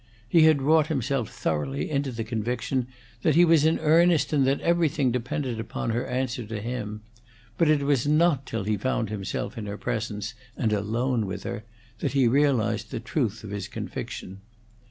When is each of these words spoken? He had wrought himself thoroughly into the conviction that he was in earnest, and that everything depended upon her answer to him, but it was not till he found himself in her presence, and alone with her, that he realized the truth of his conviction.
He 0.27 0.45
had 0.45 0.63
wrought 0.63 0.87
himself 0.87 1.29
thoroughly 1.29 1.91
into 1.91 2.11
the 2.11 2.23
conviction 2.23 2.87
that 3.21 3.35
he 3.35 3.45
was 3.45 3.65
in 3.65 3.77
earnest, 3.77 4.33
and 4.33 4.47
that 4.47 4.59
everything 4.61 5.11
depended 5.11 5.59
upon 5.59 5.91
her 5.91 6.07
answer 6.07 6.43
to 6.43 6.59
him, 6.59 7.01
but 7.55 7.69
it 7.69 7.83
was 7.83 8.07
not 8.07 8.47
till 8.47 8.63
he 8.63 8.77
found 8.77 9.11
himself 9.11 9.59
in 9.59 9.67
her 9.67 9.77
presence, 9.77 10.33
and 10.57 10.73
alone 10.73 11.27
with 11.27 11.43
her, 11.43 11.65
that 11.99 12.13
he 12.13 12.27
realized 12.27 12.89
the 12.89 12.99
truth 12.99 13.43
of 13.43 13.51
his 13.51 13.67
conviction. 13.67 14.41